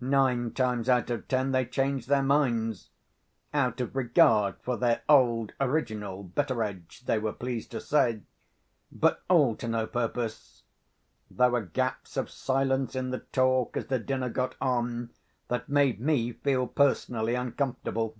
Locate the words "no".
9.66-9.88